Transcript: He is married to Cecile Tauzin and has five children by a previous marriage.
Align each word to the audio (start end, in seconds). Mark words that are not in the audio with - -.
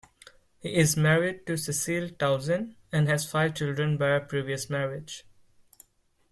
He 0.57 0.73
is 0.73 0.97
married 0.97 1.45
to 1.45 1.55
Cecile 1.55 2.09
Tauzin 2.09 2.73
and 2.91 3.07
has 3.07 3.29
five 3.29 3.53
children 3.53 3.97
by 3.97 4.15
a 4.15 4.19
previous 4.19 4.67
marriage. 4.67 5.27